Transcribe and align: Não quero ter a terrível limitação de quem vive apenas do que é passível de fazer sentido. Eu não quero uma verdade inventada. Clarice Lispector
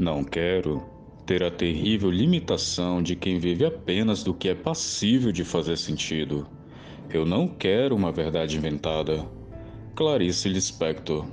Não 0.00 0.24
quero 0.24 0.82
ter 1.26 1.42
a 1.42 1.50
terrível 1.50 2.10
limitação 2.10 3.02
de 3.02 3.14
quem 3.14 3.38
vive 3.38 3.66
apenas 3.66 4.22
do 4.22 4.32
que 4.32 4.48
é 4.48 4.54
passível 4.54 5.30
de 5.30 5.44
fazer 5.44 5.76
sentido. 5.76 6.48
Eu 7.10 7.26
não 7.26 7.46
quero 7.46 7.94
uma 7.94 8.10
verdade 8.10 8.56
inventada. 8.56 9.28
Clarice 9.94 10.48
Lispector 10.48 11.26